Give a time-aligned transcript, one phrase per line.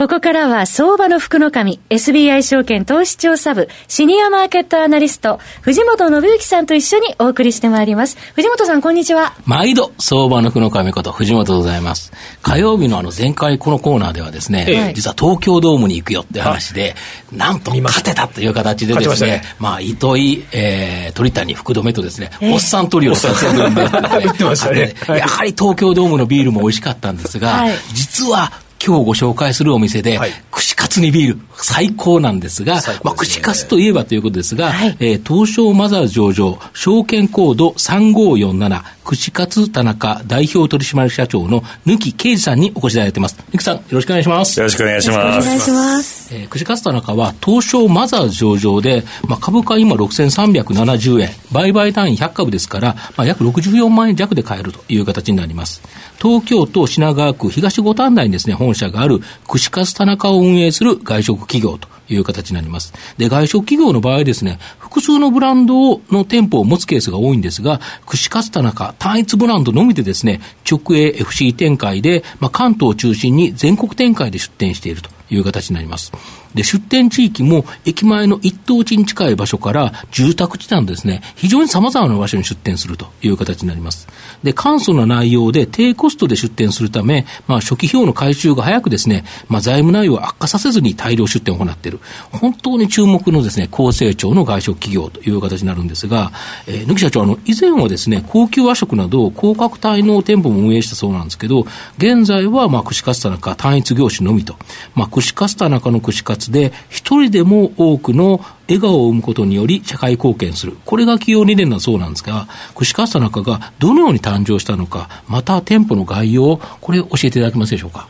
[0.00, 8.16] ここからは相場の福の神、SBI 証券投資調査部、シニアマーケットアナリスト、藤本信之さんと一緒にお送りしてまいります。
[8.34, 9.34] 藤本さん、こんにちは。
[9.44, 12.14] 毎度、相場の福の神こと、藤本でございます。
[12.40, 16.94] 火曜日のあの前回このコーナーではですね、はい、実は東京ドームに行くよって話で、
[17.30, 19.42] なんと勝てたという形でですね、まね。
[19.58, 28.50] まあ、糸井、えー、鳥谷、福留とですね、おっさんトリオの活躍で、やはり東京ドームのビールも美味しかったんですが、はい、実は
[28.84, 43.36] 今日ご紹介するお店で、はい、串カツにビール、最高なんですが、すね、まあ、串カツといえばということですが、はい、えー、東証マザーズ上場、証券コード3547、串カツ田中代表取締役社長の貫啓二さんにお越しいただいてます。
[43.52, 44.58] 貫さん、よろしくお願いします。
[44.58, 45.18] よろしくお願いします。
[45.18, 46.34] お願いします。
[46.34, 55.82] えー、串カツ田中は、東証マザーズ上場で、まあ、株価今6370円、売買単位100株ですから、まあ、約64万円弱で買えるという形になります。
[56.20, 62.92] 東京都品川区東五反田にですね、本社がある串カツ田中を運営する外食企業という形になります。
[63.16, 76.12] で、外食企業の場合ですね、複数のブランドの店舗を持つケースが多いんですが、串カツ田中単一ブランドのみでですね、直営 FC 展開で、まあ、関東を中心に全国展開で出店しているという形になります。
[76.54, 84.08] で、出店地域も駅前の一等地に近い場所から住宅地なんですね、非常に様々な場所に出店するという形になります。
[84.42, 92.00] で、簡素な内容で低コストで出店するため、まあ、初期費用の回収が早くですね、まあ、財務内容を悪化させずに大量出店を行っている。
[92.32, 96.32] 本当に注目のですね、高成長の外食企業という形になるんですが、
[96.66, 101.66] えー、抜き社長、あの、以前はですね、高級和食など高価格帯の店舗も運営したそうなんですけど、
[101.98, 104.56] 現在は、まあ、串カツ田中単一業種のみと、
[104.94, 110.78] まあ、串カツ田中の串カツで、一人でも多くの笑顔を生むことにより社会貢献する。
[110.86, 118.08] これが企業理念だそうなんですが、串カツ田中がどのように誕生したのか、また店舗の概要、これ教えていただけますでしょうか？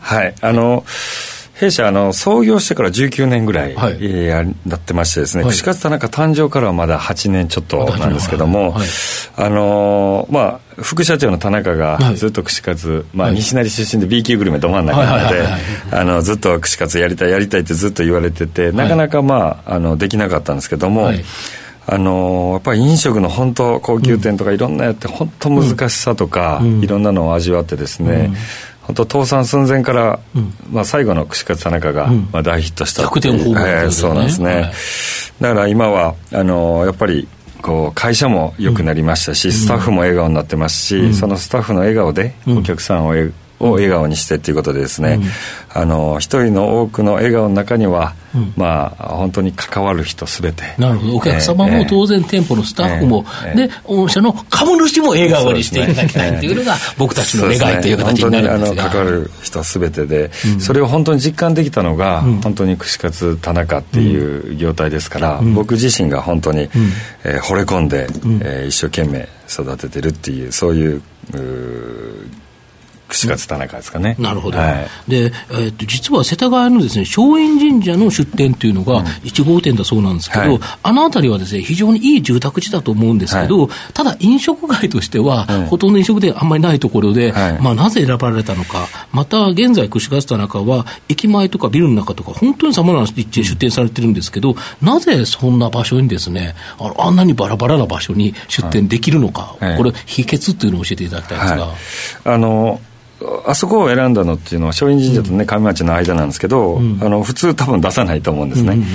[0.00, 0.34] はい。
[0.40, 0.82] あの、
[1.58, 8.86] 弊社あの創業してから19年ぐらい、はい、えー、なってましてですね、はい、串カツ田中誕生からはまだ8年ちょっとなんですけども、はい、
[9.36, 15.46] あのー、まあ副社長の田中がずっと串カツ、まあ、西成出身で B 級グルメど真ん中なので
[15.92, 21.10] あのずっと串カツやりたいやりたいってずっと言われててなかなかまああのできなかったんですけども、
[21.86, 28.36] あのやっぱり飲食の本当高級店とかいろんなやって本当難しさとか、うん、いろんなのを味わってですね、うん
[28.86, 33.02] 本当倒産寸前から、うん、まあ、最後の串カツ田中が、まあ、大ヒットした
[33.82, 34.72] えー、そうなんですね、はい、
[35.40, 37.28] だから今はあのやっぱり
[37.62, 43.14] こう会社も良くなりましたし、スタッフも笑顔になってますし、そのスタッフの笑顔でお客さんを
[43.60, 45.20] を笑顔にしてっていうことでですね、
[45.74, 50.74] うん、あの一人の多くの笑顔の中には、うん、まあ本当に関わる人すべて。
[50.78, 51.16] なるほど。
[51.16, 66.68] お客様も当然店舗のスタッフも、えー、で御社の株主も笑顔にしていただきたいというのが僕たちの願いという形になるんですが、ね、関わる人すべてで、うん、それを本当に実感できたのが、本当に串カツ田中っていう業態ですから、僕自身が本当に、
[67.24, 68.06] えー、惚れ込んで、
[68.42, 71.02] えー、一生懸命育ててるっていうそういう
[71.34, 72.26] う
[73.08, 74.16] 串カツ田中ですかね。
[74.18, 74.58] なるほど。
[74.58, 101.56] はい、で、えー、っと、実は世田谷のですね、松陰神社の出店というのが1号店だそうなんですけど、はい、あの辺りはですね、非常にいい住宅地だと思うんですけど、はい、ただ飲食街としては、ほとんど飲食店あんまりないところで、まあなぜ選ばれたのか、また現在串カツ田中は、駅前とかビルの中とか、本当にさまざまな立地で出店されてるんですけど、なぜそんな場所にですね、ああんなにバラバラな場所に出店できるのか、これ、秘訣っていうのを教えていただきたいんです
[102.24, 102.34] が。
[102.34, 102.80] あの
[103.46, 108.86] あそこを選んだのっていうのは松陰神社とね上町の間なんですけど、うん、あの普通多分出さないと思うんですね、うんうん、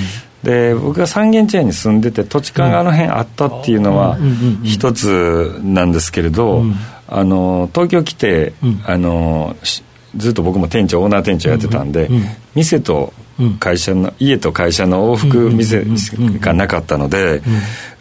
[0.43, 4.17] で僕が三軒茶屋に住んでて土地勘があの辺あったっていうのは
[4.63, 6.63] 一つなんですけれど、
[7.07, 8.53] あの東京来て、
[8.85, 9.55] あの
[10.15, 12.09] ずっと僕も店長オーナー店長やってたんで、
[12.53, 13.13] 店と
[13.59, 15.85] 会社の、家と会社の往復店
[16.39, 17.41] がなかったので、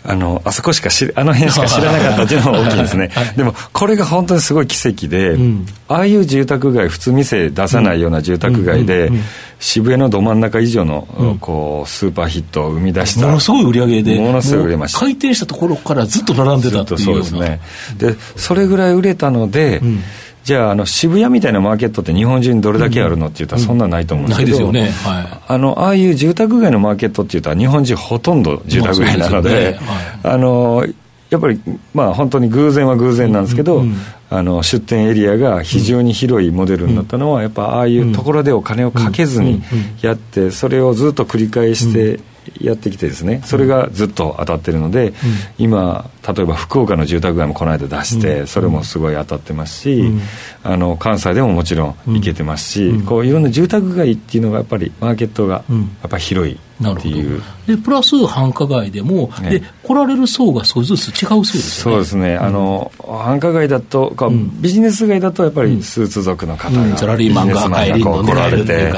[0.03, 9.13] あのあそこしか知あの辺しか知らなかったっていうのが大きいですね、 はい、でもこれが本当にすごい奇跡で、うん、ああいう住宅街普通店出さないような住宅街で、
[9.59, 15.01] 渋谷のど真ん中以上の、うん、こうスーパーヒットを生み出したものすごい売り上げでものすごい売れました。
[15.01, 17.61] 開店したところからずっと並んでたっていうそうですね。
[17.99, 20.03] でそれぐらい売れたので、うん
[20.43, 30.87] じゃああの渋谷みたいなマーケットって日本中にどれだけあるのって言ったらそんなないと思うんですけど、うんうん、ないですよね、はい、あのああいう住宅街のマーケットって言ったら日本人ほとんど住宅街なので、ねはい、あの
[31.31, 31.61] やっぱり、
[31.95, 33.97] まあ、本当に偶然は偶然なんですけど、うんうん、
[34.31, 39.63] あの出店エリアが非常に広いモデルになったのは、やっぱああいうところでお金をかけずに
[40.03, 42.19] やって、それをずっと繰り返して
[42.61, 45.15] やってきてですねそれがずっと当たってるので、うん、
[45.59, 50.21] 今例えば福岡の住宅街もこの間出して、それもすごい当たってますし、うん、
[50.63, 55.65] あの関西でももちろん行けてますし、うん、こういろんな住宅街っていうのがやっぱりマーケットが
[56.03, 57.43] やっぱり広いっていう。
[57.67, 61.61] でプラス繁華街でも、ね、で来られる層が少しずつ違うそうですよね。
[61.61, 64.29] そうですね、あの繁華街だとか、
[64.61, 68.93] ビジネス街だとやっぱりスーツ族の方が、サラリーマンが帰りの来られて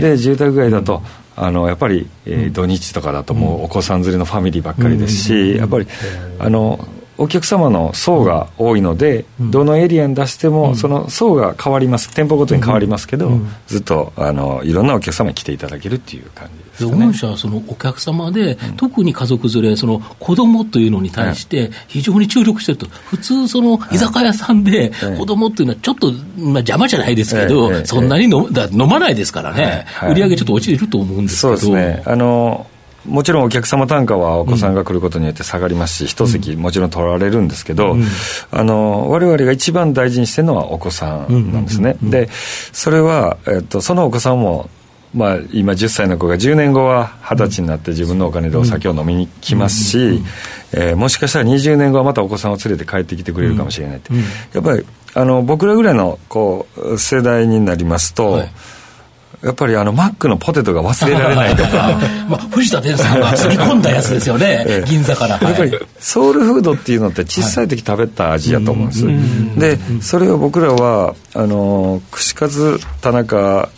[0.00, 1.02] で住宅街だと、
[1.36, 5.86] あのやっぱり、えー、土日とかだともうお子さん連れのファミリーばっかりですし、やっぱり
[6.38, 6.86] あの
[7.20, 13.30] お客様の層が多いので、どのエリアに出しても、その層が変わります、店舗ごとに変わりますけど、
[13.66, 31.56] ずっとあのいろんなお客様に来ていただけるっていう感じですか、ね、御社はそのお客様で、特に家族連れ、その子供というのに対して、非常に注力してると、普通、その居酒屋さんで子供っていうのは、ちょっと、まあ、邪魔じゃないですけど、そんなに飲飲まないですからね、売り上げちょっと落ちると思うんですけど。
[31.58, 32.02] そうですね。
[32.06, 32.66] あの
[33.06, 37.96] もちろんお客様単価はお子さんが来ることによって下がりますし、一、席もちろん取られるんですけど、
[38.50, 41.96] あの我々が一番大事にしてるのはお子さんなんですね。
[42.02, 42.28] で
[42.72, 44.68] それは、えっと、そのお子さんも
[45.12, 50.22] まあ、今10歳の子が10年後は二十歳になって自分のお金でお酒を飲みに来ますし、
[50.72, 54.12] えー、もしかしたら20年後はまたお子さんを連れて帰ってきてくれるかもしれないって、
[54.52, 58.50] やっぱりあの僕らぐらいのこう世代になりますと、はい
[59.42, 61.98] やっぱりあのマックのポテトが忘れられないとか。
[62.28, 69.16] まあ、藤田伝さんがすり込んだやつですよね、 ええ、銀座から、やっぱりソウルフードっていうのって小さい時食べた味やと思うんです、はい、
[69.58, 73.68] でそれを僕らはあの串カツ田中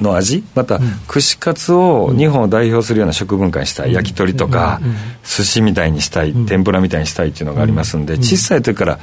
[0.00, 4.80] の味また、串カツを日本を代表するような食文化にしたい、焼き鳥とか、
[5.24, 8.98] 寿司みたいにしたい、天ぷらみたいにしたいっていうのがありますんで、小さい時から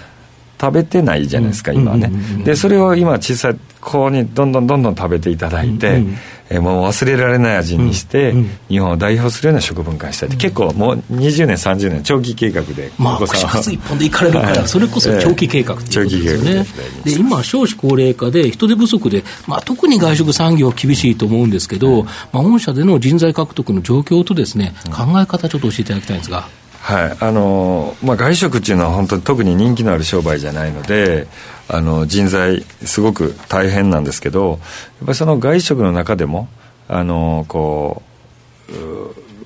[0.62, 2.12] 食べてないじゃないですか、今はね。
[2.44, 6.04] で、それを今小さい子にどんどんどんどん食べていただいて、
[6.52, 8.36] えもう忘れられない味にして、
[8.70, 16.66] 日本を代表するような食文化にしたいって、結構もう20年、30年、長期計画で、まあ、串カツ一本で行かれるから、それこそ長期計画っていうことですよね。
[17.06, 26.61] で今、少子高齢化で人手不足で、まあ、特に外食産業は厳しいと思うんですけど、まあ、御社での人材獲得の状況とですね、考え方、ちょっと教えていただきたいんですが。
[26.82, 27.18] はい。
[27.20, 31.28] あのまあ、外食っていうのは本当に特に人気のある商売じゃないので
[31.68, 34.60] あの人材すごく大変なんですけどやっ
[35.06, 36.50] ぱりその外食の中でも
[36.88, 38.12] あのこう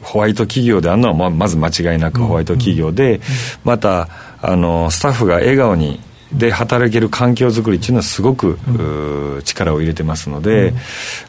[0.01, 3.21] ホワイト企業であるのはままず間違いなくホワイト企業で、
[3.63, 4.07] また
[4.41, 5.99] あのスタッフが笑顔に
[6.37, 10.77] で働ける環境づくりっていうのはすごく、うん、力を入れてますので、うん、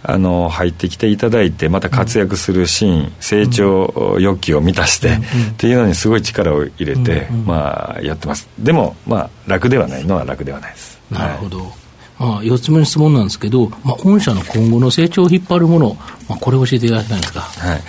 [0.02, 8.48] あの入ってきていただいてまた活躍するシーン、成長欲求を満たして、っていうのにすごい力を入れて、まあ、やってます。
[8.58, 11.00] でも、まあ、楽ではないのは楽ではないです。
[11.10, 11.66] なるほど、はい。
[11.66, 11.85] ま
[12.18, 15.96] あ、4つ目の質問なんですけど、まあ、御社の今後の成長を引っ張るもの、
[16.28, 17.40] まあ、これを教えていただきたいんですか。
[17.40, 17.82] はい。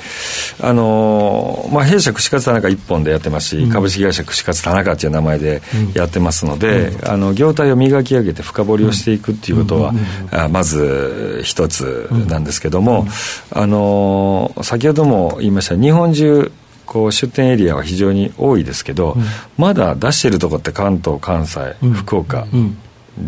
[0.59, 5.61] あのー、まあ、弊社串カツ田中一本でやってますし、うん、株式会社串カツ田中っていう名前で
[5.93, 9.93] やってますので、うん、あの業態を磨き上げて深掘りをしていくっていうことは、
[10.31, 13.05] あまず一つなんですけども、
[13.51, 16.51] あのー、先ほども言いました日本中
[16.85, 19.15] こう出店エリアは非常に多いですけど、
[19.57, 22.47] まだ出してるとこって関東関西、福岡、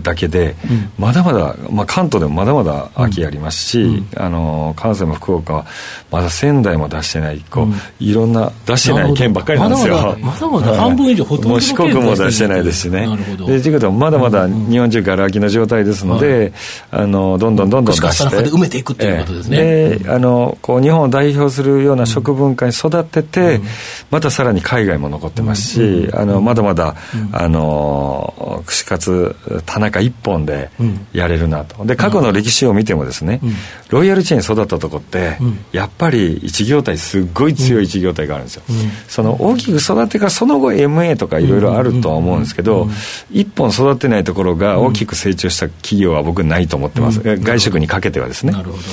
[0.02, 5.66] だけで、うん、まだまだ、まあ、関東でもまだまだ秋ありますし、うん、あの関西も福岡は
[6.12, 10.18] まだ仙台も出してないこう、うん、いろんな出してない県ばっかりなんですよ。
[10.20, 13.08] まだまだ半分以上ほとんどもう四国も出してないですしね。
[13.48, 16.54] でということはまだまだ日本中がら空きの状態ですので、
[16.92, 18.50] あのどんどんどんどん出して。
[18.50, 23.60] 埋めていくっていうことですね、えー、であのこう日本を代表するような食文化に育てて、
[24.10, 26.96] またさらに海外も残ってますし、あのまだまだ、
[27.32, 29.36] あの串カツ
[29.80, 30.70] 中一本で
[31.14, 31.86] やれるなと。
[31.86, 33.42] で過去の歴史を見てもですね、
[33.90, 35.38] ロイヤルチェーン育ったとこって、
[35.72, 38.64] やっぱり一業態すっごい強い一業態があるんですよ、
[39.08, 42.88] その大きく育てからその後 MA とかいろいろあるとは思うんですけど、
[43.32, 48.52] 一本育てないところが大きく成長した企業は僕ないと思ってます、外食にかけてはですね。
[48.52, 48.84] なるほど。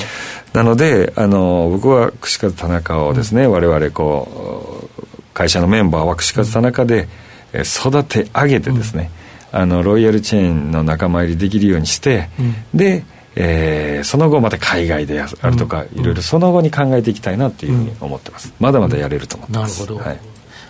[0.53, 5.03] なのであの僕は串カツ田中をですね、うん、我々こう
[5.35, 7.09] 会社のメンバーは串カツ田中で
[7.53, 9.26] 育て上げてですね、うん
[9.57, 20.21] あのロイヤルチェーンの仲間入りできるようにして、うん、で、えー、その後また海外であるとか、うん、いろいろその後に考えていきたいなというふうに思ってます、まだまだやれると思ってます、なるほど、はい、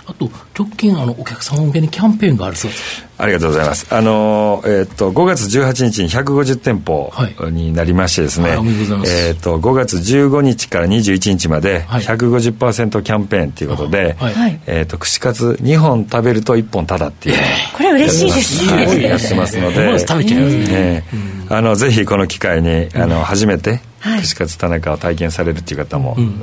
[0.08, 3.04] あと直近あのお客様向けにキャンペーンがあるそうです。
[3.18, 3.86] ありがとうございます。
[3.92, 7.10] あの、えっ、ー、と、5月18日に150店舗
[7.50, 8.66] になりましてですね、はい、
[9.06, 17.36] えっ、と、5月15日から21日まで150%キャンペーンということで、はい、えっ、と、串カツ2本食べると1本ただっていう。
[17.74, 19.02] これ嬉しいですね。
[19.08, 21.04] やってますので、食べちゃいますね。
[21.48, 23.80] あの、ぜひこの機会に、あの、初めて、
[24.20, 26.40] 串カツ田中を体験されるっていう方も、うん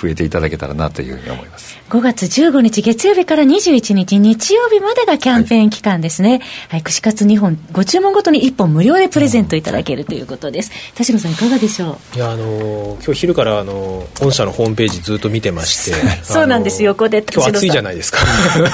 [0.00, 1.78] 増えていただけたらなというふうに思います。
[1.90, 6.40] 5月15日月曜日から21日日曜日までがキャンペーン期間ですね、はい、
[6.70, 12.16] はい、串カツ2本ご注文ごとに1本無料でプレゼントいただけるということです、田代さんいかがでしょう？
[12.16, 15.94] いやあの今日昼からあの御社のホームページずっと見てまして。
[16.24, 18.18] そうなんです横で今日暑いじゃないですか。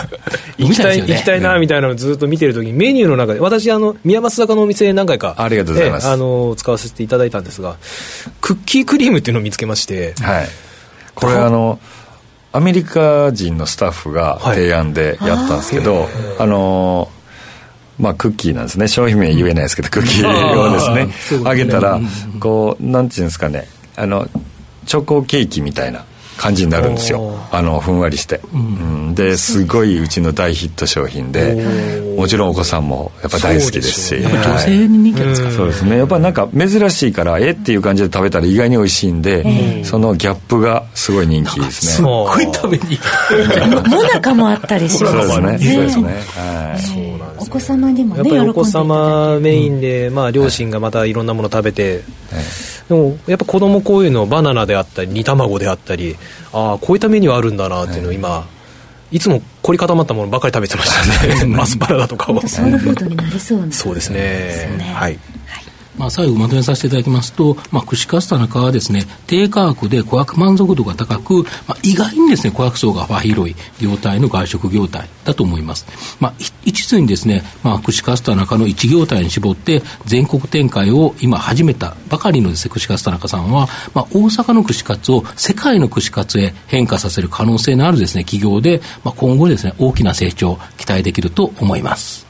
[0.59, 7.76] 行きたい、ね、行きたいなみたいなのをずっと見てるときにメニューの中で私あの宮益坂のお店何回かありがとうございます、あの使わせていただいたんですが
[8.40, 10.49] クッキークリームっていうのを見つけましてはい
[11.21, 11.79] これあの
[12.53, 16.09] アメリカ人のスタッフが提案でやったんですけど、はい、
[16.41, 17.11] あの
[17.99, 18.89] まあ、クッキーなんですね。
[18.89, 22.00] 商品名言えないですけど、クッキーをですねあげたら
[22.41, 23.69] こうなんていうんですかね。
[23.95, 24.27] あの
[24.87, 26.07] チョコケーキみたいな
[26.39, 27.39] 感じになるんですよ。
[27.53, 35.97] あのふんわりして、うん、ですごいうちの大ヒット商品でもちろんお子さんもやっぱ大好きですし、ね、女性に人気ですか、そうですね。
[35.97, 41.93] やっぱなんか珍しいからえっていう感じで食べたら意外に美味しいんでそのギャップがすごい人気ですね。
[41.93, 45.73] すごい食べに行くもなかもあったりしますそうですね。
[45.75, 46.05] そうですね。
[46.37, 47.41] はい。
[47.41, 52.03] お子様にもねやっぱりお子様メインで、まあ、両親がまたいろんなもの食べて、
[52.89, 56.17] でもやっぱ子供こういうのバナナであったり煮卵であったり
[56.53, 58.60] ああこういったメニューあるんだなっていうのを今、い
[59.19, 61.57] つも凝り固まったものばかり食べてましたね。
[61.61, 64.95] アスパラだとかをソウルフードになりそうなそうですね。
[64.95, 65.19] はい
[65.99, 71.35] まあ、最後まとめさせていただきますと、まあ、串カツ田中はですね、低価格で顧客満足度が高く、
[71.66, 75.87] まあ、意外にですね、顧客層が幅広い業態の外食業態だと思います。
[76.20, 92.29] まあ、一途にですね、まあ、串カツ田中の一業態に絞って、全国展開を今始めたばかりのですね、串カツ田中さんは、まあ、大阪の串カツを世界の串カツへ変化させる可能性のあるですね、企業で、まあ、今後ですね、大きな成長を期待できると思います。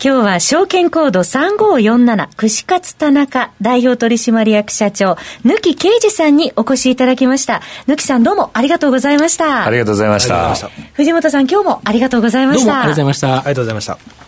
[0.00, 7.62] 今日は証券コード3547串カツ田中代表取締役社長抜き啓二さんにお越しいただきました。
[7.88, 9.66] 抜きさんどうもありがとうございました。
[9.66, 10.54] ありがとうございました。
[10.92, 12.64] 藤本さん今日もありがとうございました。
[12.66, 13.28] どうもありがとうございました。
[13.28, 14.27] ありがとうございました